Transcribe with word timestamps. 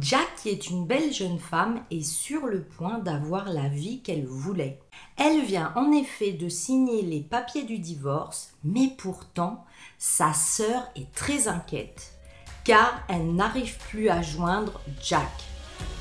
Jack, 0.00 0.26
qui 0.42 0.48
est 0.48 0.68
une 0.68 0.86
belle 0.86 1.12
jeune 1.12 1.38
femme, 1.38 1.80
est 1.90 2.02
sur 2.02 2.46
le 2.46 2.62
point 2.62 2.98
d'avoir 2.98 3.48
la 3.48 3.68
vie 3.68 4.02
qu'elle 4.02 4.26
voulait. 4.26 4.80
Elle 5.16 5.42
vient 5.44 5.72
en 5.76 5.92
effet 5.92 6.32
de 6.32 6.48
signer 6.48 7.02
les 7.02 7.20
papiers 7.20 7.64
du 7.64 7.78
divorce, 7.78 8.52
mais 8.64 8.92
pourtant, 8.98 9.64
sa 9.98 10.32
sœur 10.32 10.88
est 10.96 11.12
très 11.12 11.48
inquiète, 11.48 12.18
car 12.64 13.00
elle 13.08 13.34
n'arrive 13.34 13.78
plus 13.88 14.08
à 14.08 14.22
joindre 14.22 14.80
Jack. 15.02 15.44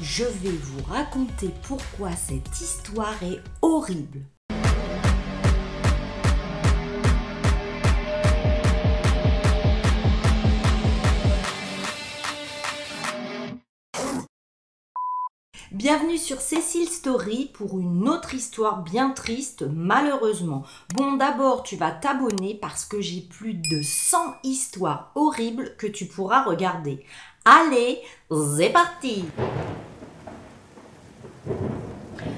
Je 0.02 0.24
vais 0.24 0.50
vous 0.50 0.84
raconter 0.86 1.52
pourquoi 1.68 2.12
cette 2.12 2.60
histoire 2.60 3.22
est 3.24 3.42
horrible. 3.62 4.22
Bienvenue 15.76 16.18
sur 16.18 16.40
Cécile 16.40 16.88
Story 16.88 17.52
pour 17.54 17.78
une 17.78 18.08
autre 18.08 18.34
histoire 18.34 18.82
bien 18.82 19.10
triste, 19.10 19.66
malheureusement. 19.70 20.64
Bon, 20.94 21.18
d'abord, 21.18 21.64
tu 21.64 21.76
vas 21.76 21.92
t'abonner 21.92 22.56
parce 22.56 22.86
que 22.86 23.02
j'ai 23.02 23.20
plus 23.20 23.56
de 23.56 23.82
100 23.82 24.38
histoires 24.46 25.12
horribles 25.16 25.76
que 25.78 25.86
tu 25.86 26.06
pourras 26.06 26.44
regarder. 26.44 27.04
Allez, 27.44 28.00
c'est 28.56 28.70
parti 28.70 29.26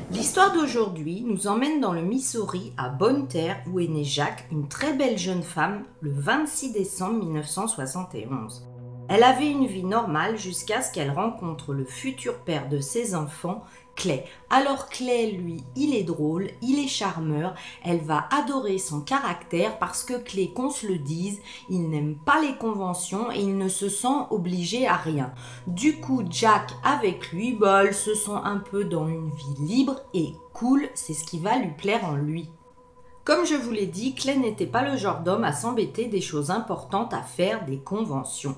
L'histoire 0.09 0.52
d'aujourd'hui 0.52 1.22
nous 1.22 1.45
emmène 1.45 1.80
dans 1.80 1.94
le 1.94 2.02
Missouri, 2.02 2.73
à 2.76 2.90
Bonne 2.90 3.28
Terre, 3.28 3.62
où 3.72 3.80
est 3.80 3.88
née 3.88 4.04
Jacques, 4.04 4.48
une 4.52 4.67
très 4.67 4.94
belle 4.94 5.20
jeune 5.20 5.44
femme, 5.44 5.84
le 6.02 6.12
26 6.12 6.72
décembre 6.72 7.23
1971. 7.23 8.67
Elle 9.10 9.24
avait 9.24 9.50
une 9.50 9.68
vie 9.68 9.86
normale 9.86 10.38
jusqu'à 10.38 10.82
ce 10.82 10.92
qu'elle 10.92 11.12
rencontre 11.12 11.74
le 11.74 11.86
futur 11.86 12.40
père 12.40 12.68
de 12.68 12.82
ses 12.82 13.16
enfants, 13.16 13.64
Clay. 13.96 14.26
Alors 14.50 14.90
Clay, 14.90 15.31
lui, 15.31 15.64
il 15.78 15.95
est 15.95 16.04
drôle, 16.04 16.50
il 16.62 16.78
est 16.78 16.90
charmeur, 16.90 17.56
elle 17.84 18.02
va 18.02 18.28
adorer 18.31 18.78
son 18.78 19.00
caractère 19.00 19.80
parce 19.80 20.04
que 20.04 20.22
Clay, 20.22 20.52
qu'on 20.54 20.70
se 20.70 20.86
le 20.86 20.98
dise, 20.98 21.40
il 21.70 21.90
n'aime 21.90 22.16
pas 22.16 22.42
les 22.42 22.56
conventions 22.58 23.31
et 23.31 23.40
il 23.40 23.58
ne 23.58 23.70
se 23.70 23.88
sent 23.88 24.28
obligé 24.30 24.88
à 24.88 24.98
rien. 24.98 25.34
Du 25.68 26.02
coup, 26.02 26.24
Jack 26.30 26.72
avec 26.84 27.31
lui, 27.31 27.53
bah, 27.53 27.92
se 27.94 28.14
sent 28.14 28.40
un 28.44 28.58
peu 28.58 28.84
dans 28.84 29.08
une 29.08 29.31
vie 29.31 29.66
libre 29.66 30.02
et 30.14 30.34
cool, 30.53 30.90
c'est 30.96 31.14
ce 31.14 31.24
qui 31.24 31.40
va 31.40 31.58
lui 31.58 31.72
plaire 31.72 32.03
en 32.03 32.16
lui. 32.16 32.50
Comme 33.24 33.46
je 33.46 33.56
vous 33.56 33.72
l'ai 33.72 33.88
dit, 33.88 34.16
Clay 34.16 34.38
n'était 34.38 34.68
pas 34.68 34.84
le 34.84 34.96
genre 34.96 35.20
d'homme 35.20 35.44
à 35.44 35.53
s'embêter 35.53 36.06
des 36.06 36.22
choses 36.22 36.52
importantes 36.52 37.14
à 37.14 37.22
faire 37.22 37.66
des 37.66 37.80
conventions. 37.80 38.56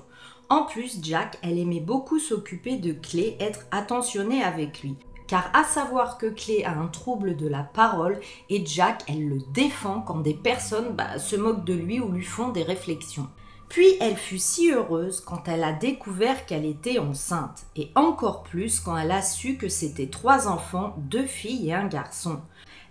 En 0.50 0.64
plus, 0.64 0.98
Jack, 1.00 1.38
elle 1.42 1.60
aimait 1.60 1.78
beaucoup 1.78 2.18
s'occuper 2.18 2.76
de 2.76 2.92
Clé, 2.92 3.36
être 3.38 3.60
attentionnée 3.70 4.42
avec 4.42 4.82
lui. 4.82 4.96
Car 5.28 5.48
à 5.54 5.62
savoir 5.62 6.18
que 6.18 6.26
Clé 6.26 6.64
a 6.64 6.76
un 6.76 6.88
trouble 6.88 7.36
de 7.36 7.46
la 7.46 7.62
parole 7.62 8.18
et 8.48 8.66
Jack, 8.66 9.04
elle 9.06 9.28
le 9.28 9.38
défend 9.54 10.00
quand 10.00 10.18
des 10.18 10.34
personnes 10.34 10.96
bah, 10.96 11.20
se 11.20 11.36
moquent 11.36 11.64
de 11.64 11.74
lui 11.74 12.00
ou 12.00 12.10
lui 12.10 12.24
font 12.24 12.48
des 12.48 12.64
réflexions. 12.64 13.28
Puis 13.68 13.86
elle 14.00 14.16
fut 14.16 14.40
si 14.40 14.72
heureuse 14.72 15.20
quand 15.20 15.46
elle 15.46 15.62
a 15.62 15.72
découvert 15.72 16.44
qu'elle 16.46 16.64
était 16.64 16.98
enceinte, 16.98 17.62
et 17.76 17.92
encore 17.94 18.42
plus 18.42 18.80
quand 18.80 18.96
elle 18.96 19.12
a 19.12 19.22
su 19.22 19.56
que 19.56 19.68
c'était 19.68 20.08
trois 20.08 20.48
enfants, 20.48 20.96
deux 20.98 21.26
filles 21.26 21.68
et 21.68 21.74
un 21.74 21.86
garçon. 21.86 22.40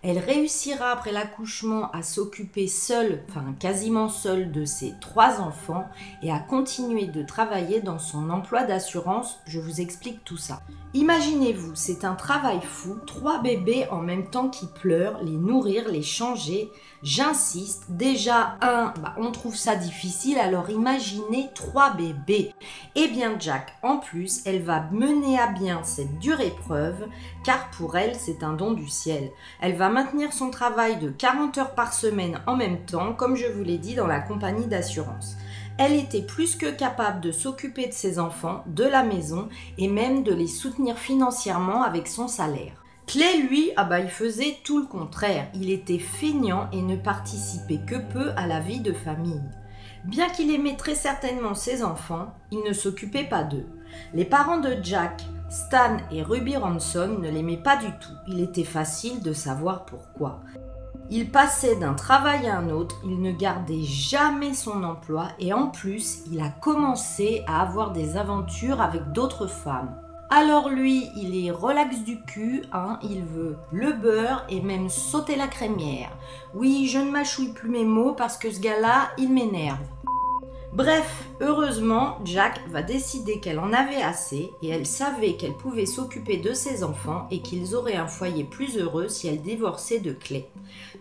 Elle 0.01 0.19
réussira 0.19 0.91
après 0.91 1.11
l'accouchement 1.11 1.91
à 1.91 2.03
s'occuper 2.03 2.67
seule, 2.67 3.21
enfin 3.27 3.53
quasiment 3.59 4.07
seule, 4.07 4.51
de 4.51 4.63
ses 4.63 4.93
trois 5.01 5.41
enfants 5.41 5.89
et 6.23 6.31
à 6.31 6.39
continuer 6.39 7.07
de 7.07 7.21
travailler 7.21 7.81
dans 7.81 7.99
son 7.99 8.29
emploi 8.29 8.63
d'assurance. 8.63 9.39
Je 9.45 9.59
vous 9.59 9.81
explique 9.81 10.23
tout 10.23 10.37
ça. 10.37 10.61
Imaginez-vous, 10.93 11.75
c'est 11.75 12.05
un 12.05 12.15
travail 12.15 12.61
fou, 12.61 12.95
trois 13.05 13.41
bébés 13.41 13.87
en 13.91 13.99
même 13.99 14.29
temps 14.29 14.49
qui 14.49 14.67
pleurent, 14.67 15.21
les 15.21 15.37
nourrir, 15.37 15.89
les 15.89 16.01
changer. 16.01 16.71
J'insiste, 17.01 17.85
déjà 17.89 18.57
un, 18.61 18.93
bah, 19.01 19.15
on 19.17 19.31
trouve 19.31 19.55
ça 19.55 19.75
difficile, 19.75 20.37
alors 20.37 20.69
imaginez 20.69 21.49
trois 21.55 21.93
bébés. 21.93 22.53
Eh 22.95 23.07
bien 23.07 23.35
Jack, 23.39 23.73
en 23.83 23.97
plus, 23.97 24.41
elle 24.45 24.61
va 24.61 24.87
mener 24.91 25.39
à 25.39 25.47
bien 25.47 25.81
cette 25.83 26.19
dure 26.19 26.41
épreuve, 26.41 27.07
car 27.45 27.69
pour 27.71 27.97
elle, 27.97 28.15
c'est 28.15 28.43
un 28.43 28.53
don 28.53 28.71
du 28.71 28.89
ciel. 28.89 29.31
Elle 29.61 29.77
va 29.77 29.89
maintenir 29.89 30.33
son 30.33 30.49
travail 30.49 30.97
de 30.97 31.09
40 31.09 31.57
heures 31.57 31.75
par 31.75 31.93
semaine 31.93 32.41
en 32.47 32.55
même 32.57 32.85
temps, 32.85 33.13
comme 33.13 33.35
je 33.35 33.47
vous 33.47 33.63
l'ai 33.63 33.77
dit, 33.77 33.95
dans 33.95 34.07
la 34.07 34.19
compagnie 34.19 34.67
d'assurance 34.67 35.35
elle 35.79 35.93
était 35.93 36.21
plus 36.21 36.57
que 36.57 36.69
capable 36.69 37.21
de 37.21 37.31
s'occuper 37.31 37.87
de 37.87 37.93
ses 37.93 38.19
enfants, 38.19 38.65
de 38.67 38.83
la 38.83 39.01
maison 39.01 39.47
et 39.77 39.87
même 39.87 40.23
de 40.23 40.33
les 40.33 40.47
soutenir 40.47 40.97
financièrement 40.97 41.83
avec 41.83 42.09
son 42.09 42.27
salaire. 42.27 42.78
Clay, 43.09 43.39
lui, 43.49 43.71
ah 43.75 43.85
bah, 43.85 44.01
il 44.01 44.09
faisait 44.11 44.57
tout 44.63 44.77
le 44.77 44.85
contraire. 44.85 45.47
Il 45.55 45.71
était 45.71 45.97
feignant 45.97 46.69
et 46.71 46.83
ne 46.83 46.95
participait 46.95 47.79
que 47.79 47.95
peu 47.95 48.29
à 48.37 48.45
la 48.45 48.59
vie 48.59 48.81
de 48.81 48.93
famille. 48.93 49.41
Bien 50.05 50.29
qu'il 50.29 50.53
aimait 50.53 50.75
très 50.75 50.93
certainement 50.93 51.55
ses 51.55 51.83
enfants, 51.83 52.35
il 52.51 52.59
ne 52.59 52.71
s'occupait 52.71 53.23
pas 53.23 53.41
d'eux. 53.41 53.65
Les 54.13 54.25
parents 54.25 54.59
de 54.59 54.77
Jack, 54.83 55.23
Stan 55.49 55.97
et 56.11 56.21
Ruby 56.21 56.55
Ransom 56.55 57.19
ne 57.19 57.31
l'aimaient 57.31 57.57
pas 57.57 57.77
du 57.77 57.87
tout. 57.99 58.13
Il 58.27 58.41
était 58.41 58.63
facile 58.63 59.23
de 59.23 59.33
savoir 59.33 59.85
pourquoi. 59.85 60.41
Il 61.09 61.31
passait 61.31 61.77
d'un 61.77 61.95
travail 61.95 62.47
à 62.47 62.59
un 62.59 62.69
autre, 62.69 63.01
il 63.03 63.19
ne 63.23 63.31
gardait 63.31 63.81
jamais 63.81 64.53
son 64.53 64.83
emploi 64.83 65.29
et 65.39 65.51
en 65.51 65.69
plus, 65.69 66.19
il 66.31 66.39
a 66.41 66.49
commencé 66.49 67.43
à 67.47 67.63
avoir 67.63 67.91
des 67.91 68.17
aventures 68.17 68.81
avec 68.81 69.13
d'autres 69.13 69.47
femmes. 69.47 69.99
Alors 70.31 70.69
lui, 70.69 71.09
il 71.15 71.43
est 71.43 71.49
relax 71.49 72.03
du 72.03 72.21
cul, 72.21 72.61
hein, 72.71 72.99
il 73.01 73.23
veut 73.23 73.57
le 73.71 73.93
beurre 73.93 74.45
et 74.47 74.61
même 74.61 74.87
sauter 74.87 75.35
la 75.35 75.47
crémière. 75.47 76.11
Oui, 76.53 76.87
je 76.87 76.99
ne 76.99 77.09
mâchouille 77.09 77.51
plus 77.51 77.69
mes 77.69 77.83
mots 77.83 78.13
parce 78.13 78.37
que 78.37 78.51
ce 78.51 78.59
gars-là, 78.59 79.09
il 79.17 79.33
m'énerve. 79.33 79.79
Bref, 80.71 81.25
heureusement, 81.41 82.19
Jack 82.25 82.61
va 82.69 82.83
décider 82.83 83.39
qu'elle 83.39 83.59
en 83.59 83.73
avait 83.73 84.03
assez 84.03 84.51
et 84.61 84.69
elle 84.69 84.85
savait 84.85 85.33
qu'elle 85.33 85.57
pouvait 85.57 85.87
s'occuper 85.87 86.37
de 86.37 86.53
ses 86.53 86.83
enfants 86.83 87.27
et 87.31 87.41
qu'ils 87.41 87.75
auraient 87.75 87.95
un 87.95 88.07
foyer 88.07 88.43
plus 88.43 88.77
heureux 88.77 89.07
si 89.07 89.27
elle 89.27 89.41
divorçait 89.41 89.99
de 89.99 90.11
Clay. 90.11 90.47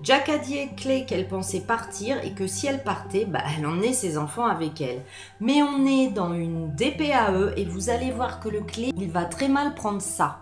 Jack 0.02 0.30
a 0.30 0.38
dit 0.38 0.58
à 0.58 0.66
Clay 0.68 1.04
qu'elle 1.04 1.28
pensait 1.28 1.60
partir 1.60 2.16
et 2.24 2.32
que 2.32 2.46
si 2.46 2.66
elle 2.66 2.82
partait, 2.82 3.26
bah, 3.26 3.42
elle 3.56 3.66
emmenait 3.66 3.92
ses 3.92 4.16
enfants 4.16 4.46
avec 4.46 4.80
elle. 4.80 5.04
Mais 5.40 5.62
on 5.62 5.84
est 5.84 6.08
dans 6.08 6.32
une 6.32 6.74
DPAE 6.74 7.52
et 7.58 7.66
vous 7.66 7.90
allez 7.90 8.10
voir 8.10 8.40
que 8.40 8.48
le 8.48 8.62
Clay, 8.62 8.90
il 8.96 9.10
va 9.10 9.26
très 9.26 9.48
mal 9.48 9.74
prendre 9.74 10.00
ça. 10.00 10.38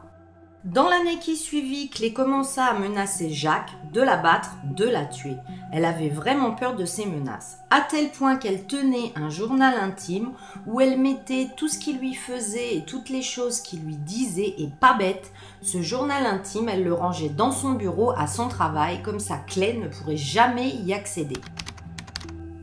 Dans 0.66 0.88
l'année 0.88 1.20
qui 1.20 1.36
suivit, 1.36 1.90
Clé 1.90 2.12
commença 2.12 2.64
à 2.64 2.76
menacer 2.76 3.30
Jacques 3.30 3.70
de 3.92 4.00
la 4.00 4.16
battre, 4.16 4.50
de 4.64 4.84
la 4.84 5.04
tuer. 5.04 5.36
Elle 5.72 5.84
avait 5.84 6.08
vraiment 6.08 6.56
peur 6.56 6.74
de 6.74 6.84
ces 6.84 7.06
menaces, 7.06 7.58
à 7.70 7.82
tel 7.82 8.10
point 8.10 8.34
qu'elle 8.34 8.66
tenait 8.66 9.12
un 9.14 9.30
journal 9.30 9.74
intime 9.78 10.32
où 10.66 10.80
elle 10.80 10.98
mettait 10.98 11.50
tout 11.56 11.68
ce 11.68 11.78
qui 11.78 11.92
lui 11.92 12.14
faisait 12.14 12.78
et 12.78 12.84
toutes 12.84 13.10
les 13.10 13.22
choses 13.22 13.60
qui 13.60 13.76
lui 13.76 13.94
disait 13.94 14.56
et 14.58 14.68
pas 14.80 14.94
bête. 14.94 15.32
Ce 15.62 15.82
journal 15.82 16.26
intime, 16.26 16.68
elle 16.68 16.82
le 16.82 16.94
rangeait 16.94 17.28
dans 17.28 17.52
son 17.52 17.74
bureau 17.74 18.10
à 18.10 18.26
son 18.26 18.48
travail, 18.48 19.02
comme 19.02 19.20
ça 19.20 19.36
Clé 19.46 19.74
ne 19.74 19.86
pourrait 19.86 20.16
jamais 20.16 20.70
y 20.70 20.92
accéder. 20.92 21.36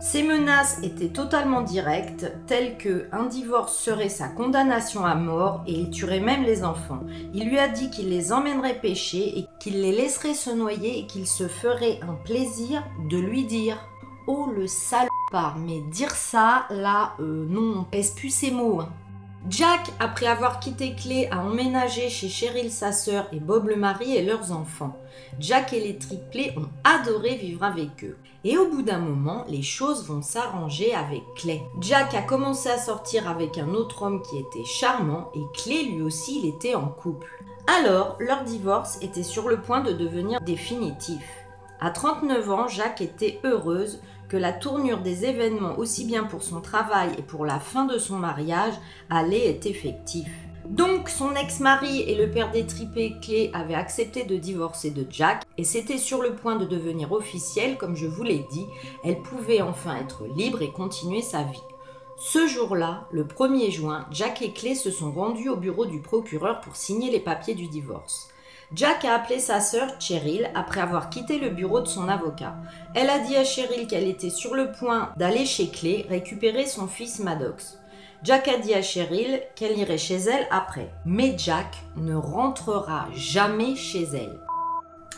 Ces 0.03 0.21
menaces 0.21 0.79
étaient 0.83 1.13
totalement 1.13 1.61
directes, 1.61 2.29
telles 2.45 2.77
que 2.77 3.07
un 3.13 3.23
divorce 3.23 3.77
serait 3.77 4.09
sa 4.09 4.27
condamnation 4.27 5.05
à 5.05 5.15
mort 5.15 5.63
et 5.65 5.71
il 5.71 5.91
tuerait 5.91 6.19
même 6.19 6.43
les 6.43 6.65
enfants. 6.65 6.99
Il 7.33 7.47
lui 7.47 7.57
a 7.57 7.69
dit 7.69 7.89
qu'il 7.89 8.09
les 8.09 8.33
emmènerait 8.33 8.81
pêcher 8.81 9.39
et 9.39 9.47
qu'il 9.61 9.81
les 9.81 9.93
laisserait 9.93 10.33
se 10.33 10.49
noyer 10.49 10.99
et 10.99 11.07
qu'il 11.07 11.25
se 11.25 11.47
ferait 11.47 12.01
un 12.01 12.15
plaisir 12.25 12.83
de 13.09 13.17
lui 13.17 13.45
dire 13.45 13.77
Oh 14.27 14.49
le 14.53 14.67
salopard, 14.67 15.57
mais 15.57 15.79
dire 15.79 16.11
ça, 16.11 16.65
là, 16.69 17.13
euh, 17.21 17.45
non, 17.47 17.79
on 17.79 17.83
pèse 17.85 18.11
plus 18.11 18.29
ses 18.29 18.51
mots. 18.51 18.81
Hein? 18.81 18.89
Jack, 19.49 19.91
après 19.99 20.27
avoir 20.27 20.61
quitté 20.61 20.95
Clé, 20.95 21.27
a 21.29 21.39
emménagé 21.39 22.09
chez 22.09 22.29
Cheryl 22.29 22.71
sa 22.71 22.93
sœur 22.93 23.27
et 23.33 23.41
Bob 23.41 23.67
le 23.67 23.75
mari 23.75 24.15
et 24.15 24.23
leurs 24.23 24.53
enfants. 24.53 24.95
Jack 25.37 25.73
et 25.73 25.81
les 25.81 25.97
triplés 25.97 26.53
ont 26.55 26.69
adoré 26.85 27.35
vivre 27.35 27.63
avec 27.63 28.05
eux. 28.05 28.17
Et 28.45 28.57
au 28.57 28.69
bout 28.69 28.83
d'un 28.83 28.99
moment, 28.99 29.43
les 29.49 29.61
choses 29.61 30.07
vont 30.07 30.21
s'arranger 30.21 30.93
avec 30.93 31.23
Clay. 31.35 31.61
Jack 31.81 32.13
a 32.13 32.21
commencé 32.21 32.69
à 32.69 32.77
sortir 32.77 33.27
avec 33.29 33.57
un 33.57 33.73
autre 33.73 34.03
homme 34.03 34.21
qui 34.21 34.37
était 34.37 34.65
charmant 34.65 35.29
et 35.35 35.41
Clay 35.53 35.83
lui 35.83 36.01
aussi 36.01 36.39
il 36.39 36.47
était 36.47 36.75
en 36.75 36.87
couple. 36.87 37.27
Alors, 37.67 38.15
leur 38.19 38.43
divorce 38.43 38.97
était 39.01 39.23
sur 39.23 39.49
le 39.49 39.59
point 39.59 39.81
de 39.81 39.91
devenir 39.91 40.39
définitif. 40.39 41.21
À 41.81 41.89
39 41.89 42.49
ans, 42.49 42.67
Jacques 42.69 43.01
était 43.01 43.41
heureuse 43.43 43.99
la 44.37 44.53
tournure 44.53 44.99
des 44.99 45.25
événements, 45.25 45.77
aussi 45.77 46.05
bien 46.05 46.23
pour 46.23 46.43
son 46.43 46.61
travail 46.61 47.11
et 47.17 47.21
pour 47.21 47.45
la 47.45 47.59
fin 47.59 47.85
de 47.85 47.97
son 47.97 48.17
mariage, 48.17 48.73
allait 49.09 49.49
être 49.49 49.65
effective. 49.65 50.29
Donc 50.65 51.09
son 51.09 51.35
ex-mari 51.35 52.01
et 52.01 52.15
le 52.15 52.31
père 52.31 52.51
des 52.51 52.65
tripés 52.65 53.15
clés 53.21 53.51
avaient 53.53 53.73
accepté 53.73 54.23
de 54.23 54.37
divorcer 54.37 54.91
de 54.91 55.05
Jack 55.09 55.43
et 55.57 55.65
c'était 55.65 55.97
sur 55.97 56.21
le 56.21 56.35
point 56.35 56.55
de 56.55 56.65
devenir 56.65 57.11
officiel, 57.11 57.77
comme 57.77 57.97
je 57.97 58.07
vous 58.07 58.23
l'ai 58.23 58.45
dit, 58.51 58.65
elle 59.03 59.19
pouvait 59.19 59.61
enfin 59.61 59.97
être 59.97 60.25
libre 60.37 60.61
et 60.61 60.71
continuer 60.71 61.21
sa 61.21 61.43
vie. 61.43 61.61
Ce 62.17 62.47
jour-là, 62.47 63.07
le 63.11 63.25
1er 63.25 63.71
juin, 63.71 64.05
Jack 64.09 64.41
et 64.41 64.53
Clay 64.53 64.75
se 64.75 64.91
sont 64.91 65.11
rendus 65.11 65.49
au 65.49 65.57
bureau 65.57 65.85
du 65.85 65.99
procureur 65.99 66.61
pour 66.61 66.77
signer 66.77 67.11
les 67.11 67.19
papiers 67.19 67.55
du 67.55 67.67
divorce. 67.67 68.29
Jack 68.75 69.05
a 69.05 69.13
appelé 69.13 69.39
sa 69.39 69.61
sœur 69.61 69.87
Cheryl 69.99 70.49
après 70.55 70.81
avoir 70.81 71.11
quitté 71.11 71.37
le 71.37 71.49
bureau 71.49 71.81
de 71.81 71.87
son 71.87 72.09
avocat. 72.09 72.55
Elle 72.95 73.09
a 73.11 73.19
dit 73.19 73.35
à 73.35 73.43
Cheryl 73.43 73.85
qu'elle 73.85 74.07
était 74.07 74.31
sur 74.31 74.55
le 74.55 74.71
point 74.71 75.11
d'aller 75.15 75.45
chez 75.45 75.69
Clay 75.69 76.07
récupérer 76.09 76.65
son 76.65 76.87
fils 76.87 77.19
Maddox. 77.19 77.79
Jack 78.23 78.47
a 78.47 78.57
dit 78.57 78.73
à 78.73 78.81
Cheryl 78.81 79.43
qu'elle 79.55 79.77
irait 79.77 79.99
chez 79.99 80.15
elle 80.15 80.47
après. 80.49 80.89
Mais 81.05 81.35
Jack 81.37 81.75
ne 81.97 82.15
rentrera 82.15 83.07
jamais 83.13 83.75
chez 83.75 84.05
elle. 84.13 84.39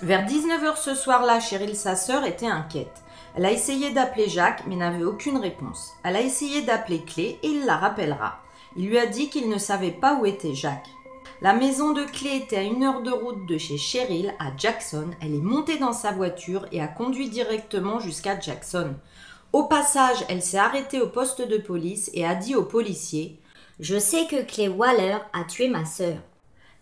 Vers 0.01 0.25
19h 0.25 0.75
ce 0.75 0.94
soir-là, 0.94 1.40
Cheryl, 1.40 1.78
sa 1.78 1.96
sœur, 1.96 2.25
était 2.25 2.48
inquiète. 2.48 3.04
Elle 3.38 3.46
a 3.46 3.51
essayé 3.51 3.92
d'appeler 3.92 4.28
Jack 4.28 4.63
mais 4.68 4.75
n'avait 4.75 5.06
aucune 5.06 5.38
réponse. 5.38 5.92
Elle 6.04 6.18
a 6.18 6.22
essayé 6.22 6.63
d'appeler 6.63 7.04
Clay 7.06 7.40
et 7.42 7.48
il 7.48 7.66
la 7.66 7.78
rappellera. 7.78 8.40
Il 8.75 8.90
lui 8.90 8.98
a 8.98 9.06
dit 9.06 9.30
qu'il 9.30 9.50
ne 9.50 9.58
savait 9.58 9.92
pas 9.92 10.16
où 10.16 10.25
était 10.25 10.54
Jack. 10.54 10.86
La 11.42 11.54
maison 11.54 11.92
de 11.92 12.04
Clay 12.04 12.38
était 12.38 12.58
à 12.58 12.62
une 12.62 12.84
heure 12.84 13.02
de 13.02 13.12
route 13.12 13.46
de 13.46 13.58
chez 13.58 13.78
Cheryl 13.78 14.34
à 14.40 14.56
Jackson. 14.58 15.10
Elle 15.22 15.36
est 15.36 15.40
montée 15.40 15.78
dans 15.78 15.92
sa 15.92 16.14
voiture 16.14 16.66
et 16.72 16.82
a 16.82 16.88
conduit 16.88 17.30
directement 17.30 18.00
jusqu'à 18.00 18.40
Jackson. 18.40 18.94
Au 19.52 19.66
passage, 19.66 20.24
elle 20.30 20.42
s'est 20.42 20.58
arrêtée 20.58 21.02
au 21.02 21.08
poste 21.08 21.46
de 21.46 21.58
police 21.58 22.10
et 22.14 22.26
a 22.26 22.36
dit 22.36 22.56
aux 22.56 22.64
policiers 22.64 23.38
Je 23.82 24.00
sais 24.00 24.28
que 24.28 24.44
Clay 24.44 24.70
Waller 24.70 25.18
a 25.34 25.44
tué 25.44 25.68
ma 25.68 25.84
sœur. 25.84 26.18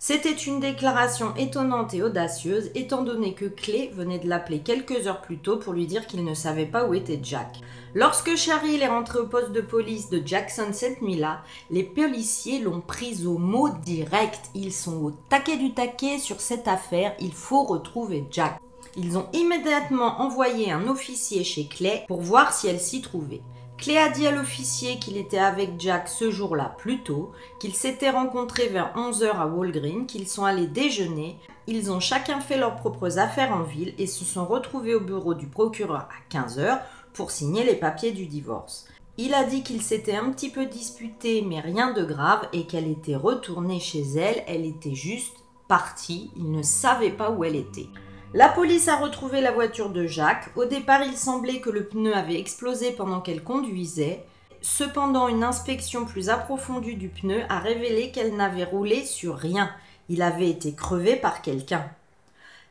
C'était 0.06 0.34
une 0.34 0.60
déclaration 0.60 1.34
étonnante 1.38 1.94
et 1.94 2.04
audacieuse, 2.04 2.72
étant 2.76 3.04
donné 3.04 3.34
que 3.36 3.46
Clay 3.46 3.90
venait 3.94 4.20
de 4.20 4.28
l'appeler 4.28 4.60
quelques 4.60 5.08
heures 5.08 5.22
plus 5.22 5.38
tôt 5.38 5.56
pour 5.56 5.72
lui 5.72 5.88
dire 5.88 6.08
qu'il 6.08 6.26
ne 6.26 6.34
savait 6.34 6.66
pas 6.66 6.84
où 6.84 6.94
était 6.94 7.22
Jack. 7.24 7.62
Lorsque 7.96 8.36
Cheryl 8.36 8.82
est 8.82 8.90
rentrée 8.90 9.20
au 9.20 9.28
poste 9.28 9.54
de 9.54 9.62
police 9.62 10.10
de 10.10 10.22
Jackson 10.26 10.68
cette 10.74 11.02
nuit-là, 11.02 11.42
les 11.72 11.84
policiers 11.84 12.60
l'ont 12.60 12.82
prise 12.82 13.26
au 13.26 13.38
mot 13.38 13.70
direct. 13.86 14.42
Ils 14.54 14.74
sont 14.74 15.02
au 15.06 15.12
taquet 15.30 15.56
du 15.56 15.74
taquet 15.74 16.18
sur 16.18 16.42
cette 16.42 16.68
affaire, 16.68 17.16
il 17.22 17.32
faut 17.32 17.64
retrouver 17.64 18.26
Jack. 18.30 18.60
Ils 18.98 19.18
ont 19.18 19.28
immédiatement 19.32 20.20
envoyé 20.20 20.70
un 20.70 20.86
officier 20.90 21.46
chez 21.46 21.68
Clay 21.68 22.04
pour 22.10 22.20
voir 22.20 22.52
si 22.52 22.68
elle 22.68 22.82
s'y 22.82 23.02
trouvait. 23.02 23.42
Clé 23.84 23.98
a 23.98 24.08
dit 24.08 24.26
à 24.26 24.32
l'officier 24.32 24.98
qu'il 24.98 25.18
était 25.18 25.38
avec 25.38 25.72
Jack 25.78 26.08
ce 26.08 26.32
jour-là 26.32 26.74
plus 26.78 27.04
tôt, 27.04 27.34
qu'ils 27.60 27.76
s'étaient 27.76 28.12
rencontrés 28.12 28.70
vers 28.70 28.94
11h 28.96 29.32
à 29.32 29.46
Walgreen, 29.46 30.06
qu'ils 30.06 30.30
sont 30.30 30.46
allés 30.46 30.68
déjeuner. 30.68 31.36
Ils 31.68 31.92
ont 31.92 32.00
chacun 32.00 32.40
fait 32.40 32.56
leurs 32.56 32.78
propres 32.78 33.20
affaires 33.20 33.52
en 33.52 33.64
ville 33.64 33.94
et 33.98 34.08
se 34.08 34.24
sont 34.24 34.46
retrouvés 34.46 34.96
au 34.96 35.02
bureau 35.02 35.34
du 35.34 35.48
procureur 35.48 36.08
à 36.08 36.34
15h 36.34 36.80
pour 37.12 37.32
signer 37.32 37.66
les 37.66 37.76
papiers 37.76 38.14
du 38.14 38.26
divorce. 38.26 38.88
Il 39.18 39.34
a 39.34 39.44
dit 39.44 39.64
qu'il 39.64 39.82
s'était 39.82 40.16
un 40.16 40.32
petit 40.32 40.50
peu 40.50 40.66
disputé 40.66 41.42
mais 41.42 41.60
rien 41.60 41.92
de 41.92 42.06
grave 42.06 42.48
et 42.54 42.66
qu'elle 42.66 42.88
était 42.88 43.18
retournée 43.18 43.82
chez 43.82 44.04
elle, 44.16 44.46
elle 44.48 44.64
était 44.64 44.96
juste 44.96 45.36
partie, 45.68 46.32
il 46.38 46.54
ne 46.54 46.64
savait 46.64 47.12
pas 47.12 47.32
où 47.32 47.44
elle 47.44 47.58
était. 47.58 47.90
La 48.36 48.50
police 48.50 48.88
a 48.88 48.96
retrouvé 48.96 49.42
la 49.42 49.52
voiture 49.52 49.92
de 49.92 50.08
Jacques. 50.08 50.50
Au 50.56 50.66
départ, 50.66 51.04
il 51.04 51.16
semblait 51.16 51.60
que 51.60 51.70
le 51.70 51.86
pneu 51.86 52.16
avait 52.16 52.40
explosé 52.40 52.90
pendant 52.92 53.22
qu'elle 53.22 53.44
conduisait. 53.44 54.24
Cependant, 54.60 55.28
une 55.28 55.44
inspection 55.44 56.06
plus 56.06 56.30
approfondie 56.30 56.96
du 56.96 57.10
pneu 57.10 57.42
a 57.50 57.60
révélé 57.60 58.10
qu'elle 58.10 58.36
n'avait 58.36 58.64
roulé 58.64 59.06
sur 59.06 59.36
rien. 59.36 59.70
Il 60.10 60.24
avait 60.24 60.50
été 60.50 60.74
crevé 60.74 61.16
par 61.16 61.44
quelqu'un. 61.44 61.86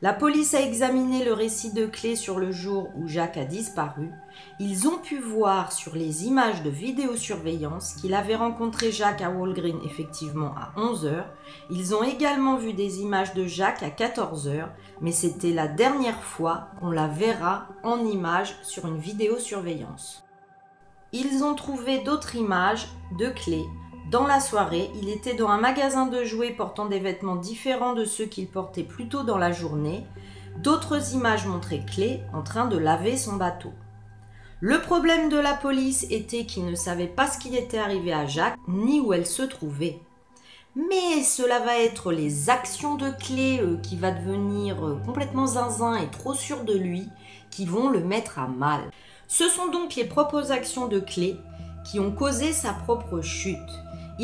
La 0.02 0.12
police 0.12 0.52
a 0.54 0.60
examiné 0.60 1.24
le 1.24 1.32
récit 1.32 1.72
de 1.72 1.86
clé 1.86 2.16
sur 2.16 2.40
le 2.40 2.50
jour 2.50 2.90
où 2.96 3.06
Jacques 3.06 3.36
a 3.36 3.44
disparu. 3.44 4.10
Ils 4.58 4.88
ont 4.88 4.98
pu 4.98 5.20
voir 5.20 5.70
sur 5.70 5.94
les 5.94 6.24
images 6.26 6.64
de 6.64 6.70
vidéosurveillance 6.70 7.94
qu'il 7.94 8.12
avait 8.12 8.34
rencontré 8.34 8.90
Jacques 8.90 9.22
à 9.22 9.30
Walgreen 9.30 9.78
effectivement 9.84 10.56
à 10.56 10.72
11h. 10.76 11.22
Ils 11.70 11.94
ont 11.94 12.02
également 12.02 12.56
vu 12.56 12.72
des 12.72 13.00
images 13.00 13.32
de 13.34 13.46
Jacques 13.46 13.84
à 13.84 13.90
14h, 13.90 14.70
mais 15.00 15.12
c'était 15.12 15.52
la 15.52 15.68
dernière 15.68 16.20
fois 16.20 16.70
qu'on 16.80 16.90
la 16.90 17.06
verra 17.06 17.68
en 17.84 18.04
images 18.04 18.56
sur 18.64 18.88
une 18.88 18.98
vidéosurveillance. 18.98 20.24
Ils 21.12 21.44
ont 21.44 21.54
trouvé 21.54 22.00
d'autres 22.02 22.34
images 22.34 22.88
de 23.20 23.28
clés 23.28 23.68
dans 24.10 24.26
la 24.26 24.40
soirée, 24.40 24.90
il 25.00 25.08
était 25.08 25.34
dans 25.34 25.48
un 25.48 25.58
magasin 25.58 26.06
de 26.06 26.24
jouets 26.24 26.50
portant 26.50 26.86
des 26.86 26.98
vêtements 26.98 27.36
différents 27.36 27.94
de 27.94 28.04
ceux 28.04 28.26
qu'il 28.26 28.46
portait 28.46 28.82
plus 28.82 29.08
tôt 29.08 29.22
dans 29.22 29.38
la 29.38 29.52
journée. 29.52 30.04
D'autres 30.58 31.14
images 31.14 31.46
montraient 31.46 31.84
Clé 31.86 32.20
en 32.34 32.42
train 32.42 32.66
de 32.66 32.76
laver 32.76 33.16
son 33.16 33.36
bateau. 33.36 33.72
Le 34.60 34.80
problème 34.80 35.28
de 35.28 35.38
la 35.38 35.54
police 35.54 36.06
était 36.10 36.46
qu'il 36.46 36.66
ne 36.66 36.74
savait 36.74 37.08
pas 37.08 37.26
ce 37.26 37.38
qui 37.38 37.56
était 37.56 37.78
arrivé 37.78 38.12
à 38.12 38.26
Jacques 38.26 38.58
ni 38.68 39.00
où 39.00 39.12
elle 39.12 39.26
se 39.26 39.42
trouvait. 39.42 39.98
Mais 40.74 41.22
cela 41.22 41.58
va 41.58 41.78
être 41.78 42.12
les 42.12 42.48
actions 42.48 42.94
de 42.94 43.10
Clé 43.10 43.60
euh, 43.60 43.76
qui 43.82 43.96
va 43.96 44.10
devenir 44.10 44.86
euh, 44.86 44.98
complètement 45.04 45.46
zinzin 45.46 45.96
et 45.96 46.08
trop 46.08 46.32
sûr 46.32 46.64
de 46.64 46.74
lui 46.74 47.08
qui 47.50 47.66
vont 47.66 47.90
le 47.90 48.00
mettre 48.00 48.38
à 48.38 48.46
mal. 48.46 48.80
Ce 49.28 49.48
sont 49.48 49.68
donc 49.68 49.96
les 49.96 50.04
propres 50.04 50.50
actions 50.52 50.88
de 50.88 51.00
Clé 51.00 51.36
qui 51.84 52.00
ont 52.00 52.12
causé 52.12 52.52
sa 52.52 52.72
propre 52.72 53.20
chute. 53.20 53.58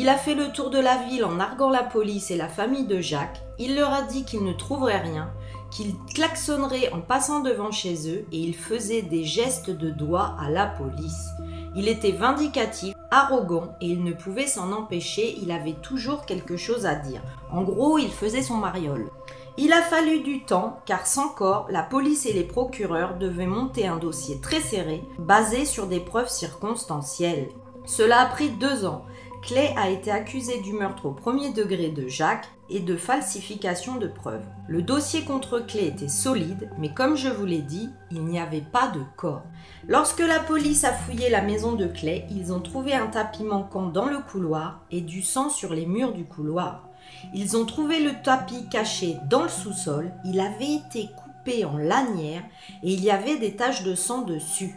Il 0.01 0.07
a 0.07 0.15
fait 0.15 0.33
le 0.33 0.53
tour 0.53 0.69
de 0.69 0.79
la 0.79 0.95
ville 0.95 1.25
en 1.25 1.33
narguant 1.33 1.69
la 1.69 1.83
police 1.83 2.31
et 2.31 2.37
la 2.37 2.47
famille 2.47 2.87
de 2.87 3.01
Jacques. 3.01 3.41
Il 3.57 3.75
leur 3.75 3.91
a 3.91 4.03
dit 4.03 4.23
qu'il 4.23 4.45
ne 4.45 4.53
trouverait 4.53 5.01
rien, 5.01 5.29
qu'il 5.71 5.93
klaxonnerait 6.15 6.93
en 6.93 7.01
passant 7.01 7.41
devant 7.41 7.69
chez 7.69 8.09
eux 8.09 8.25
et 8.31 8.37
il 8.37 8.55
faisait 8.55 9.01
des 9.01 9.25
gestes 9.25 9.69
de 9.69 9.89
doigts 9.89 10.37
à 10.39 10.49
la 10.49 10.67
police. 10.67 11.27
Il 11.75 11.89
était 11.89 12.13
vindicatif, 12.13 12.95
arrogant 13.11 13.75
et 13.81 13.87
il 13.87 14.05
ne 14.05 14.13
pouvait 14.13 14.47
s'en 14.47 14.71
empêcher, 14.71 15.35
il 15.41 15.51
avait 15.51 15.75
toujours 15.81 16.25
quelque 16.25 16.55
chose 16.55 16.85
à 16.85 16.95
dire. 16.95 17.21
En 17.51 17.63
gros, 17.63 17.97
il 17.97 18.09
faisait 18.09 18.41
son 18.41 18.55
mariole. 18.55 19.09
Il 19.57 19.73
a 19.73 19.81
fallu 19.81 20.21
du 20.21 20.45
temps, 20.45 20.79
car 20.85 21.07
sans 21.07 21.27
corps, 21.27 21.67
la 21.69 21.83
police 21.83 22.25
et 22.25 22.31
les 22.31 22.45
procureurs 22.45 23.17
devaient 23.17 23.47
monter 23.47 23.85
un 23.85 23.97
dossier 23.97 24.39
très 24.39 24.61
serré, 24.61 25.03
basé 25.17 25.65
sur 25.65 25.87
des 25.87 25.99
preuves 25.99 26.29
circonstancielles. 26.29 27.49
Cela 27.85 28.19
a 28.21 28.25
pris 28.27 28.49
deux 28.51 28.85
ans, 28.85 29.03
Clay 29.41 29.73
a 29.77 29.89
été 29.89 30.11
accusé 30.11 30.59
du 30.61 30.73
meurtre 30.73 31.05
au 31.05 31.11
premier 31.11 31.51
degré 31.51 31.89
de 31.89 32.07
Jacques 32.07 32.49
et 32.69 32.81
de 32.81 32.97
falsification 32.97 33.95
de 33.95 34.07
preuves. 34.07 34.45
Le 34.67 34.81
dossier 34.81 35.23
contre 35.23 35.59
Clay 35.59 35.87
était 35.87 36.09
solide, 36.09 36.69
mais 36.77 36.93
comme 36.93 37.15
je 37.15 37.29
vous 37.29 37.45
l'ai 37.45 37.61
dit, 37.61 37.89
il 38.11 38.25
n'y 38.25 38.39
avait 38.39 38.61
pas 38.61 38.89
de 38.89 39.01
corps. 39.15 39.43
Lorsque 39.87 40.19
la 40.19 40.39
police 40.39 40.83
a 40.83 40.93
fouillé 40.93 41.29
la 41.29 41.41
maison 41.41 41.73
de 41.73 41.87
Clay, 41.87 42.27
ils 42.29 42.51
ont 42.51 42.59
trouvé 42.59 42.93
un 42.93 43.07
tapis 43.07 43.43
manquant 43.43 43.87
dans 43.87 44.05
le 44.05 44.19
couloir 44.19 44.81
et 44.91 45.01
du 45.01 45.21
sang 45.21 45.49
sur 45.49 45.73
les 45.73 45.85
murs 45.85 46.13
du 46.13 46.25
couloir. 46.25 46.89
Ils 47.33 47.57
ont 47.57 47.65
trouvé 47.65 48.01
le 48.01 48.21
tapis 48.21 48.67
caché 48.69 49.17
dans 49.29 49.43
le 49.43 49.49
sous-sol, 49.49 50.11
il 50.25 50.39
avait 50.39 50.73
été 50.73 51.09
coupé 51.15 51.65
en 51.65 51.77
lanière 51.77 52.43
et 52.83 52.93
il 52.93 53.03
y 53.03 53.09
avait 53.09 53.37
des 53.37 53.55
taches 53.55 53.83
de 53.83 53.95
sang 53.95 54.21
dessus. 54.21 54.75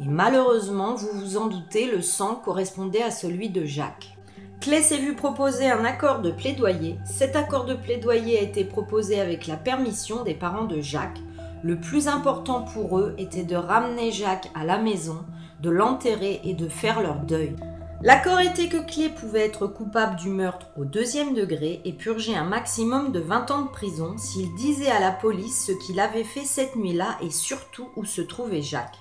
Et 0.00 0.06
malheureusement, 0.06 0.94
vous 0.94 1.18
vous 1.18 1.36
en 1.38 1.46
doutez, 1.46 1.90
le 1.90 2.02
sang 2.02 2.34
correspondait 2.34 3.02
à 3.02 3.10
celui 3.10 3.48
de 3.48 3.64
Jacques. 3.64 4.16
Clay 4.60 4.82
s'est 4.82 4.98
vu 4.98 5.14
proposer 5.14 5.70
un 5.70 5.84
accord 5.84 6.20
de 6.20 6.30
plaidoyer. 6.30 6.98
Cet 7.04 7.36
accord 7.36 7.64
de 7.64 7.74
plaidoyer 7.74 8.38
a 8.38 8.42
été 8.42 8.64
proposé 8.64 9.20
avec 9.20 9.46
la 9.46 9.56
permission 9.56 10.22
des 10.22 10.34
parents 10.34 10.64
de 10.64 10.80
Jacques. 10.80 11.20
Le 11.62 11.80
plus 11.80 12.08
important 12.08 12.62
pour 12.62 12.98
eux 12.98 13.14
était 13.16 13.44
de 13.44 13.56
ramener 13.56 14.12
Jacques 14.12 14.50
à 14.54 14.64
la 14.64 14.78
maison, 14.78 15.24
de 15.62 15.70
l'enterrer 15.70 16.40
et 16.44 16.52
de 16.52 16.68
faire 16.68 17.00
leur 17.00 17.20
deuil. 17.20 17.56
L'accord 18.02 18.40
était 18.40 18.68
que 18.68 18.86
Clay 18.86 19.08
pouvait 19.08 19.46
être 19.46 19.66
coupable 19.66 20.16
du 20.16 20.28
meurtre 20.28 20.66
au 20.76 20.84
deuxième 20.84 21.32
degré 21.32 21.80
et 21.86 21.94
purger 21.94 22.36
un 22.36 22.44
maximum 22.44 23.10
de 23.10 23.20
20 23.20 23.50
ans 23.50 23.62
de 23.62 23.70
prison 23.70 24.14
s'il 24.18 24.54
disait 24.56 24.90
à 24.90 25.00
la 25.00 25.12
police 25.12 25.64
ce 25.66 25.72
qu'il 25.72 25.98
avait 25.98 26.24
fait 26.24 26.44
cette 26.44 26.76
nuit-là 26.76 27.16
et 27.22 27.30
surtout 27.30 27.88
où 27.96 28.04
se 28.04 28.20
trouvait 28.20 28.60
Jacques 28.60 28.98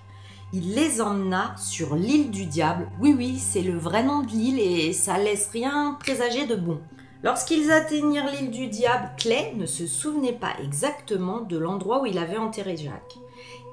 il 0.55 0.73
les 0.73 1.01
emmena 1.01 1.53
sur 1.57 1.95
l'île 1.95 2.31
du 2.31 2.45
diable. 2.45 2.87
Oui, 3.01 3.13
oui, 3.15 3.39
c'est 3.39 3.61
le 3.61 3.77
vrai 3.77 4.03
nom 4.03 4.21
de 4.21 4.29
l'île 4.29 4.57
et 4.57 4.93
ça 4.93 5.17
laisse 5.17 5.49
rien 5.51 5.97
présager 5.99 6.45
de 6.45 6.55
bon. 6.55 6.79
Lorsqu'ils 7.23 7.73
atteignirent 7.73 8.31
l'île 8.31 8.51
du 8.51 8.67
diable, 8.67 9.11
Clay 9.17 9.51
ne 9.57 9.65
se 9.65 9.85
souvenait 9.85 10.31
pas 10.31 10.53
exactement 10.63 11.41
de 11.41 11.57
l'endroit 11.57 12.01
où 12.01 12.05
il 12.05 12.17
avait 12.17 12.37
enterré 12.37 12.77
Jacques. 12.77 13.17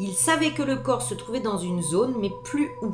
Il 0.00 0.12
savait 0.12 0.50
que 0.50 0.62
le 0.64 0.74
corps 0.74 1.02
se 1.02 1.14
trouvait 1.14 1.38
dans 1.38 1.58
une 1.58 1.82
zone, 1.82 2.16
mais 2.18 2.32
plus 2.42 2.70
où. 2.82 2.92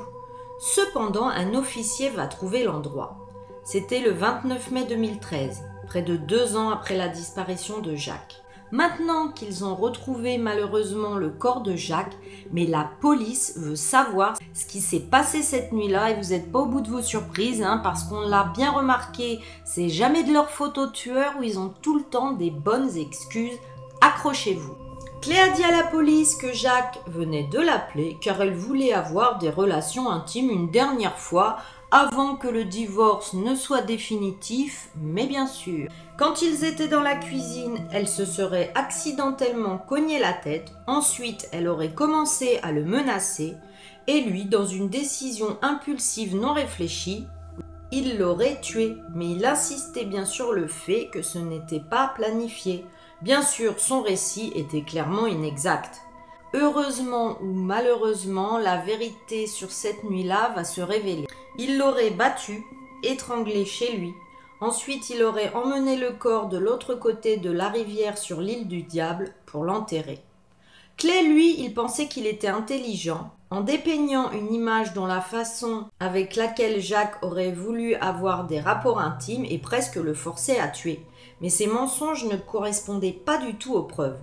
Cependant, 0.60 1.26
un 1.26 1.54
officier 1.54 2.10
va 2.10 2.26
trouver 2.26 2.64
l'endroit. 2.64 3.16
C'était 3.64 4.00
le 4.00 4.10
29 4.10 4.70
mai 4.70 4.84
2013, 4.84 5.62
près 5.86 6.02
de 6.02 6.16
deux 6.16 6.58
ans 6.58 6.68
après 6.68 6.98
la 6.98 7.08
disparition 7.08 7.80
de 7.80 7.94
Jacques. 7.94 8.42
Maintenant 8.70 9.28
qu'ils 9.28 9.64
ont 9.64 9.74
retrouvé 9.74 10.36
malheureusement 10.36 11.14
le 11.14 11.30
corps 11.30 11.62
de 11.62 11.74
Jacques, 11.74 12.16
mais 12.52 12.66
la 12.66 12.90
police 13.00 13.54
veut 13.56 13.76
savoir 13.76 14.34
ce 14.52 14.66
qui 14.66 14.80
s'est 14.80 15.00
passé 15.00 15.42
cette 15.42 15.72
nuit-là 15.72 16.10
et 16.10 16.20
vous 16.20 16.30
n'êtes 16.30 16.52
pas 16.52 16.60
au 16.60 16.66
bout 16.66 16.82
de 16.82 16.90
vos 16.90 17.02
surprises 17.02 17.62
hein, 17.62 17.80
parce 17.82 18.04
qu'on 18.04 18.20
l'a 18.20 18.52
bien 18.54 18.70
remarqué, 18.70 19.40
c'est 19.64 19.88
jamais 19.88 20.22
de 20.22 20.32
leur 20.32 20.50
photo 20.50 20.86
de 20.86 20.92
tueur 20.92 21.34
où 21.38 21.42
ils 21.42 21.58
ont 21.58 21.72
tout 21.80 21.96
le 21.96 22.04
temps 22.04 22.32
des 22.32 22.50
bonnes 22.50 22.94
excuses. 22.96 23.58
Accrochez-vous. 24.02 24.76
Clé 25.22 25.36
a 25.36 25.48
dit 25.48 25.64
à 25.64 25.72
la 25.72 25.82
police 25.82 26.36
que 26.36 26.52
Jacques 26.52 27.00
venait 27.06 27.48
de 27.50 27.58
l'appeler 27.58 28.18
car 28.20 28.40
elle 28.40 28.54
voulait 28.54 28.92
avoir 28.92 29.38
des 29.38 29.50
relations 29.50 30.10
intimes 30.10 30.50
une 30.50 30.70
dernière 30.70 31.18
fois 31.18 31.56
avant 31.90 32.36
que 32.36 32.48
le 32.48 32.64
divorce 32.64 33.32
ne 33.34 33.54
soit 33.54 33.82
définitif, 33.82 34.90
mais 34.96 35.26
bien 35.26 35.46
sûr. 35.46 35.88
Quand 36.18 36.42
ils 36.42 36.64
étaient 36.64 36.88
dans 36.88 37.02
la 37.02 37.16
cuisine, 37.16 37.78
elle 37.92 38.08
se 38.08 38.24
serait 38.24 38.72
accidentellement 38.74 39.78
cogné 39.78 40.18
la 40.18 40.32
tête, 40.32 40.72
ensuite 40.86 41.48
elle 41.52 41.68
aurait 41.68 41.94
commencé 41.94 42.58
à 42.62 42.72
le 42.72 42.84
menacer, 42.84 43.54
et 44.08 44.22
lui, 44.22 44.46
dans 44.46 44.64
une 44.64 44.88
décision 44.88 45.58
impulsive 45.60 46.34
non 46.34 46.54
réfléchie, 46.54 47.26
il 47.90 48.18
l'aurait 48.18 48.58
tué. 48.60 48.96
Mais 49.14 49.30
il 49.30 49.44
insistait 49.44 50.06
bien 50.06 50.24
sur 50.24 50.52
le 50.52 50.66
fait 50.66 51.08
que 51.08 51.22
ce 51.22 51.38
n'était 51.38 51.80
pas 51.80 52.12
planifié. 52.14 52.86
Bien 53.20 53.42
sûr, 53.42 53.78
son 53.78 54.02
récit 54.02 54.52
était 54.54 54.82
clairement 54.82 55.26
inexact. 55.26 56.00
Heureusement 56.54 57.36
ou 57.42 57.52
malheureusement, 57.52 58.56
la 58.56 58.78
vérité 58.78 59.46
sur 59.46 59.70
cette 59.70 60.02
nuit-là 60.04 60.52
va 60.56 60.64
se 60.64 60.80
révéler. 60.80 61.26
Il 61.58 61.76
l'aurait 61.76 62.10
battu, 62.10 62.64
étranglé 63.02 63.66
chez 63.66 63.92
lui. 63.92 64.14
Ensuite, 64.60 65.10
il 65.10 65.22
aurait 65.22 65.52
emmené 65.54 65.96
le 65.96 66.12
corps 66.12 66.48
de 66.48 66.56
l'autre 66.56 66.94
côté 66.94 67.36
de 67.36 67.50
la 67.50 67.68
rivière 67.68 68.16
sur 68.16 68.40
l'île 68.40 68.66
du 68.66 68.82
diable 68.82 69.34
pour 69.44 69.64
l'enterrer. 69.64 70.20
Clay, 70.96 71.22
lui, 71.22 71.60
il 71.60 71.74
pensait 71.74 72.08
qu'il 72.08 72.26
était 72.26 72.48
intelligent. 72.48 73.30
En 73.50 73.60
dépeignant 73.60 74.30
une 74.32 74.52
image 74.52 74.94
dont 74.94 75.06
la 75.06 75.20
façon 75.20 75.86
avec 76.00 76.34
laquelle 76.34 76.80
Jacques 76.80 77.22
aurait 77.22 77.52
voulu 77.52 77.94
avoir 77.96 78.46
des 78.46 78.60
rapports 78.60 79.00
intimes 79.00 79.44
et 79.48 79.58
presque 79.58 79.96
le 79.96 80.14
forcer 80.14 80.58
à 80.58 80.68
tuer. 80.68 81.04
Mais 81.40 81.50
ces 81.50 81.66
mensonges 81.66 82.24
ne 82.24 82.36
correspondaient 82.36 83.12
pas 83.12 83.38
du 83.38 83.54
tout 83.54 83.74
aux 83.74 83.84
preuves. 83.84 84.18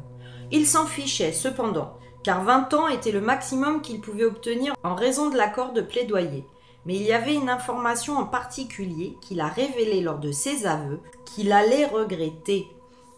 Il 0.52 0.68
s'en 0.68 0.86
fichait, 0.86 1.32
cependant 1.32 1.94
car 2.26 2.44
20 2.44 2.74
ans 2.74 2.88
était 2.88 3.12
le 3.12 3.22
maximum 3.22 3.84
qu'il 3.84 4.02
pouvait 4.02 4.26
obtenir 4.26 4.74
en 4.84 4.96
raison 4.96 5.30
de 5.30 5.38
l'accord 5.38 5.74
de 5.74 5.82
plaidoyer. 5.82 6.44
Mais 6.88 6.96
il 6.96 7.04
y 7.04 7.14
avait 7.14 7.36
une 7.36 7.50
information 7.50 8.18
en 8.18 8.26
particulier 8.26 9.16
qu'il 9.22 9.40
a 9.42 9.48
révélée 9.48 10.02
lors 10.02 10.18
de 10.18 10.32
ses 10.32 10.66
aveux 10.66 11.02
qu'il 11.26 11.52
allait 11.52 11.86
regretter. 11.86 12.68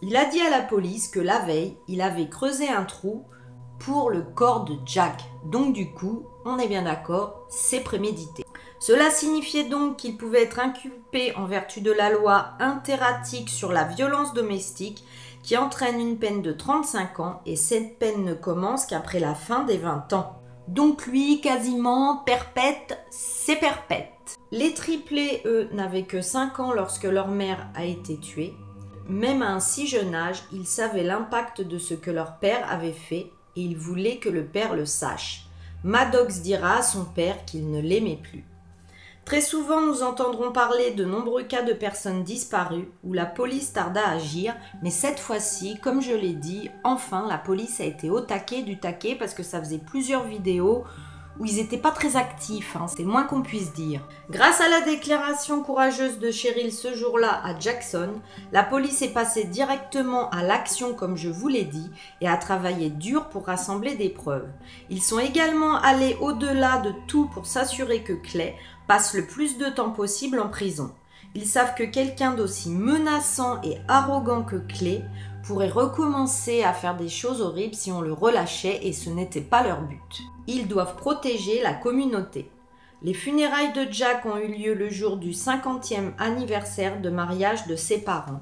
Il 0.02 0.14
a 0.14 0.26
dit 0.26 0.42
à 0.42 0.50
la 0.50 0.60
police 0.60 1.08
que 1.08 1.20
la 1.20 1.38
veille, 1.38 1.74
il 1.88 2.02
avait 2.02 2.28
creusé 2.28 2.68
un 2.68 2.84
trou 2.84 3.24
pour 3.78 4.10
le 4.10 4.20
corps 4.20 4.66
de 4.66 4.76
Jack. 4.84 5.24
Donc 5.46 5.72
du 5.72 5.90
coup, 5.90 6.26
on 6.44 6.58
est 6.58 6.68
bien 6.68 6.82
d'accord, 6.82 7.46
c'est 7.48 7.80
prémédité. 7.80 8.44
Cela 8.78 9.10
signifiait 9.10 9.70
donc 9.70 9.96
qu'il 9.96 10.18
pouvait 10.18 10.42
être 10.42 10.60
inculpé 10.60 11.34
en 11.34 11.46
vertu 11.46 11.80
de 11.80 11.92
la 11.92 12.10
loi 12.10 12.50
interétique 12.60 13.48
sur 13.48 13.72
la 13.72 13.84
violence 13.84 14.34
domestique 14.34 15.02
qui 15.42 15.56
entraîne 15.56 16.00
une 16.00 16.18
peine 16.18 16.42
de 16.42 16.52
35 16.52 17.20
ans 17.20 17.40
et 17.46 17.56
cette 17.56 17.98
peine 17.98 18.24
ne 18.24 18.34
commence 18.34 18.86
qu'après 18.86 19.20
la 19.20 19.34
fin 19.34 19.64
des 19.64 19.78
20 19.78 20.12
ans. 20.12 20.40
Donc 20.68 21.06
lui, 21.06 21.40
quasiment 21.40 22.18
perpète, 22.18 22.98
c'est 23.10 23.56
perpète. 23.56 24.36
Les 24.52 24.74
triplés, 24.74 25.42
eux, 25.46 25.68
n'avaient 25.72 26.04
que 26.04 26.20
5 26.20 26.60
ans 26.60 26.72
lorsque 26.72 27.04
leur 27.04 27.28
mère 27.28 27.68
a 27.74 27.84
été 27.84 28.18
tuée. 28.18 28.54
Même 29.08 29.40
à 29.40 29.50
un 29.52 29.60
si 29.60 29.86
jeune 29.86 30.14
âge, 30.14 30.42
ils 30.52 30.66
savaient 30.66 31.02
l'impact 31.02 31.62
de 31.62 31.78
ce 31.78 31.94
que 31.94 32.10
leur 32.10 32.38
père 32.38 32.70
avait 32.70 32.92
fait 32.92 33.32
et 33.56 33.62
ils 33.62 33.76
voulaient 33.76 34.18
que 34.18 34.28
le 34.28 34.44
père 34.44 34.74
le 34.74 34.84
sache. 34.84 35.46
Maddox 35.84 36.40
dira 36.40 36.78
à 36.78 36.82
son 36.82 37.04
père 37.04 37.44
qu'il 37.46 37.70
ne 37.70 37.80
l'aimait 37.80 38.20
plus. 38.22 38.44
Très 39.28 39.42
souvent, 39.42 39.82
nous 39.82 40.02
entendrons 40.02 40.52
parler 40.52 40.92
de 40.92 41.04
nombreux 41.04 41.42
cas 41.42 41.60
de 41.60 41.74
personnes 41.74 42.24
disparues 42.24 42.90
où 43.04 43.12
la 43.12 43.26
police 43.26 43.74
tarda 43.74 44.00
à 44.00 44.12
agir, 44.12 44.56
mais 44.82 44.88
cette 44.88 45.20
fois-ci, 45.20 45.78
comme 45.80 46.00
je 46.00 46.14
l'ai 46.14 46.32
dit, 46.32 46.70
enfin 46.82 47.26
la 47.28 47.36
police 47.36 47.78
a 47.78 47.84
été 47.84 48.08
au 48.08 48.22
taquet 48.22 48.62
du 48.62 48.80
taquet 48.80 49.16
parce 49.16 49.34
que 49.34 49.42
ça 49.42 49.60
faisait 49.60 49.82
plusieurs 49.86 50.24
vidéos 50.24 50.84
où 51.38 51.44
ils 51.44 51.56
n'étaient 51.56 51.76
pas 51.76 51.90
très 51.90 52.16
actifs, 52.16 52.74
hein, 52.74 52.86
c'est 52.88 53.04
moins 53.04 53.24
qu'on 53.24 53.42
puisse 53.42 53.72
dire. 53.74 54.00
Grâce 54.30 54.60
à 54.62 54.68
la 54.68 54.80
déclaration 54.80 55.62
courageuse 55.62 56.18
de 56.18 56.30
Cheryl 56.30 56.72
ce 56.72 56.94
jour-là 56.94 57.40
à 57.44 57.58
Jackson, 57.58 58.14
la 58.50 58.64
police 58.64 59.02
est 59.02 59.12
passée 59.12 59.44
directement 59.44 60.30
à 60.30 60.42
l'action 60.42 60.94
comme 60.94 61.16
je 61.16 61.28
vous 61.28 61.48
l'ai 61.48 61.64
dit 61.64 61.90
et 62.22 62.28
a 62.28 62.36
travaillé 62.38 62.88
dur 62.90 63.28
pour 63.28 63.46
rassembler 63.46 63.94
des 63.94 64.08
preuves. 64.08 64.48
Ils 64.90 65.02
sont 65.02 65.18
également 65.18 65.76
allés 65.76 66.16
au-delà 66.20 66.78
de 66.78 66.92
tout 67.06 67.28
pour 67.28 67.46
s'assurer 67.46 68.02
que 68.02 68.14
Clay 68.14 68.56
passe 68.88 69.14
le 69.14 69.26
plus 69.26 69.58
de 69.58 69.66
temps 69.66 69.90
possible 69.90 70.40
en 70.40 70.48
prison. 70.48 70.90
Ils 71.34 71.46
savent 71.46 71.74
que 71.74 71.84
quelqu'un 71.84 72.32
d'aussi 72.32 72.70
menaçant 72.70 73.60
et 73.62 73.78
arrogant 73.86 74.42
que 74.42 74.56
Clay 74.56 75.04
pourrait 75.44 75.68
recommencer 75.68 76.64
à 76.64 76.72
faire 76.72 76.96
des 76.96 77.08
choses 77.08 77.42
horribles 77.42 77.74
si 77.74 77.92
on 77.92 78.00
le 78.00 78.12
relâchait 78.12 78.80
et 78.82 78.92
ce 78.92 79.10
n'était 79.10 79.42
pas 79.42 79.62
leur 79.62 79.82
but. 79.82 80.22
Ils 80.46 80.66
doivent 80.66 80.96
protéger 80.96 81.62
la 81.62 81.74
communauté. 81.74 82.50
Les 83.02 83.14
funérailles 83.14 83.72
de 83.74 83.86
Jack 83.92 84.26
ont 84.26 84.38
eu 84.38 84.48
lieu 84.48 84.74
le 84.74 84.88
jour 84.88 85.18
du 85.18 85.30
50e 85.30 86.12
anniversaire 86.18 87.00
de 87.00 87.10
mariage 87.10 87.66
de 87.66 87.76
ses 87.76 87.98
parents. 87.98 88.40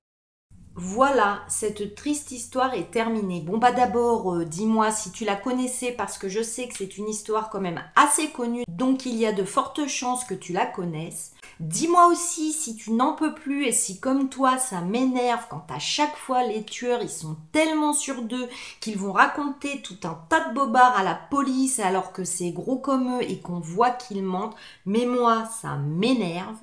Voilà, 0.79 1.41
cette 1.49 1.95
triste 1.95 2.33
histoire 2.33 2.75
est 2.75 2.91
terminée. 2.91 3.41
Bon 3.41 3.57
bah 3.57 3.73
d'abord, 3.73 4.35
euh, 4.35 4.45
dis-moi 4.45 4.91
si 4.91 5.11
tu 5.11 5.25
la 5.25 5.35
connaissais 5.35 5.91
parce 5.91 6.19
que 6.19 6.29
je 6.29 6.43
sais 6.43 6.69
que 6.69 6.75
c'est 6.77 6.99
une 6.99 7.09
histoire 7.09 7.49
quand 7.49 7.63
même 7.63 7.83
assez 7.95 8.29
connue, 8.29 8.65
donc 8.69 9.07
il 9.07 9.15
y 9.15 9.25
a 9.25 9.33
de 9.33 9.43
fortes 9.43 9.87
chances 9.87 10.27
que 10.27 10.35
tu 10.35 10.53
la 10.53 10.67
connaisses. 10.67 11.33
Dis-moi 11.61 12.09
aussi 12.09 12.53
si 12.53 12.77
tu 12.77 12.93
n'en 12.93 13.15
peux 13.15 13.33
plus 13.33 13.65
et 13.65 13.73
si 13.73 14.01
comme 14.01 14.29
toi 14.29 14.59
ça 14.59 14.83
m'énerve 14.83 15.47
quand 15.49 15.65
à 15.71 15.79
chaque 15.79 16.17
fois 16.17 16.43
les 16.43 16.63
tueurs 16.63 17.01
ils 17.01 17.09
sont 17.09 17.39
tellement 17.53 17.95
sûrs 17.95 18.21
d'eux 18.21 18.47
qu'ils 18.81 18.99
vont 18.99 19.13
raconter 19.13 19.81
tout 19.81 19.97
un 20.05 20.21
tas 20.29 20.51
de 20.51 20.55
bobards 20.55 20.99
à 20.99 21.05
la 21.05 21.15
police 21.15 21.81
alors 21.81 22.13
que 22.13 22.25
c'est 22.25 22.51
gros 22.51 22.77
comme 22.77 23.17
eux 23.17 23.23
et 23.23 23.41
qu'on 23.41 23.61
voit 23.61 23.93
qu'ils 23.93 24.23
mentent. 24.23 24.57
Mais 24.85 25.07
moi 25.07 25.47
ça 25.47 25.77
m'énerve. 25.77 26.59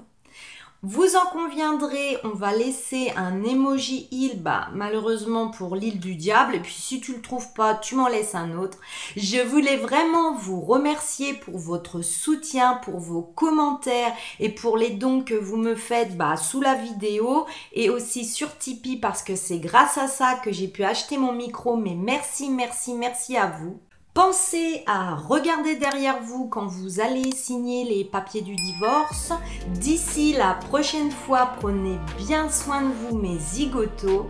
Vous 0.86 1.16
en 1.16 1.26
conviendrez, 1.28 2.18
on 2.26 2.32
va 2.36 2.52
laisser 2.52 3.14
un 3.16 3.42
emoji 3.42 4.10
île, 4.12 4.44
bah, 4.44 4.68
malheureusement 4.74 5.50
pour 5.50 5.78
l'île 5.78 6.02
du 6.02 6.16
diable, 6.16 6.56
et 6.56 6.60
puis 6.60 6.74
si 6.74 7.00
tu 7.00 7.14
le 7.14 7.22
trouves 7.22 7.54
pas, 7.54 7.74
tu 7.74 7.96
m'en 7.96 8.10
laisses 8.10 8.36
un 8.36 8.58
autre. 8.58 8.80
Je 9.16 9.40
voulais 9.40 9.78
vraiment 9.78 10.36
vous 10.36 10.60
remercier 10.60 11.36
pour 11.36 11.58
votre 11.58 12.02
soutien, 12.02 12.82
pour 12.84 13.00
vos 13.00 13.22
commentaires 13.22 14.12
et 14.42 14.50
pour 14.50 14.76
les 14.76 14.90
dons 14.90 15.24
que 15.24 15.36
vous 15.36 15.56
me 15.56 15.76
faites 15.76 16.18
bah, 16.18 16.36
sous 16.36 16.60
la 16.60 16.76
vidéo 16.76 17.46
et 17.72 17.90
aussi 17.90 18.26
sur 18.26 18.58
Tipeee 18.58 18.98
parce 18.98 19.24
que 19.24 19.38
c'est 19.38 19.60
grâce 19.60 19.98
à 19.98 20.10
ça 20.10 20.36
que 20.44 20.52
j'ai 20.52 20.68
pu 20.68 20.84
acheter 20.84 21.18
mon 21.18 21.32
micro, 21.32 21.78
mais 21.78 21.96
merci, 21.96 22.50
merci, 22.50 22.94
merci 22.94 23.38
à 23.38 23.48
vous. 23.48 23.80
Pensez 24.14 24.84
à 24.86 25.16
regarder 25.16 25.76
derrière 25.76 26.22
vous 26.22 26.46
quand 26.48 26.68
vous 26.68 27.00
allez 27.00 27.32
signer 27.32 27.84
les 27.84 28.04
papiers 28.04 28.44
du 28.44 28.56
divorce. 28.56 29.34
D'ici 29.70 30.34
la 30.34 30.54
prochaine 30.54 31.10
fois, 31.10 31.54
prenez 31.60 31.98
bien 32.20 32.48
soin 32.48 32.84
de 32.84 32.94
vous, 32.94 33.18
mes 33.18 33.40
zigotos. 33.40 34.28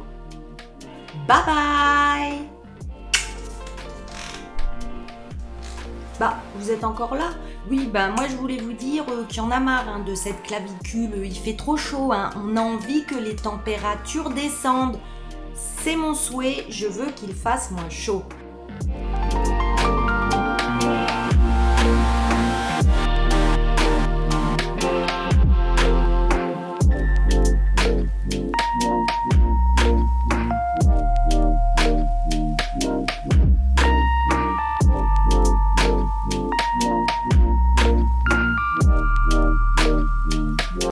Bye 1.28 1.44
bye 1.46 2.50
Bah, 6.18 6.38
vous 6.56 6.72
êtes 6.72 6.86
encore 6.86 7.16
là? 7.16 7.32
Oui, 7.70 7.90
bah 7.92 8.08
moi 8.08 8.26
je 8.30 8.38
voulais 8.38 8.62
vous 8.62 8.72
dire 8.72 9.04
euh, 9.10 9.26
qu'il 9.26 9.38
y 9.38 9.42
en 9.42 9.52
a 9.52 9.60
marre 9.60 9.90
hein, 9.90 10.00
de 10.06 10.16
cette 10.16 10.44
clavicule, 10.44 11.12
il 11.26 11.36
fait 11.36 11.56
trop 11.56 11.76
chaud, 11.76 12.12
hein. 12.14 12.30
on 12.36 12.56
a 12.56 12.62
envie 12.62 13.04
que 13.06 13.16
les 13.16 13.36
températures 13.36 14.30
descendent. 14.30 15.00
C'est 15.54 15.96
mon 15.98 16.14
souhait, 16.14 16.66
je 16.70 16.88
veux 16.88 17.12
qu'il 17.12 17.34
fasse 17.34 17.72
moins 17.72 17.90
chaud. 17.90 18.24